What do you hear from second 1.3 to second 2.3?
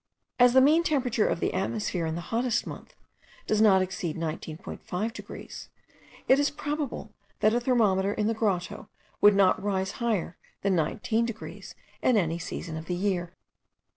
the atmosphere, in the